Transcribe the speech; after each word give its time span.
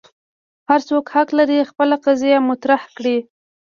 هر 0.69 0.79
څوک 0.89 1.05
حق 1.13 1.29
لري 1.39 1.59
خپل 1.69 1.89
قضیه 2.05 2.37
مطرح 2.49 2.81
کړي. 2.97 3.17